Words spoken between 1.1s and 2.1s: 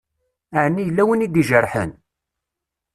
i d-ijerḥen?